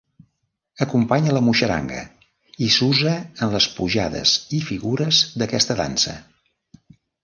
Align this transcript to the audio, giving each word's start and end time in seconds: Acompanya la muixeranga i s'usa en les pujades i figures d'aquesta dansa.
Acompanya 0.85 1.35
la 1.37 1.43
muixeranga 1.49 1.99
i 2.69 2.71
s'usa 2.79 3.15
en 3.21 3.55
les 3.59 3.71
pujades 3.77 4.37
i 4.61 4.65
figures 4.73 5.25
d'aquesta 5.41 5.83
dansa. 5.87 6.21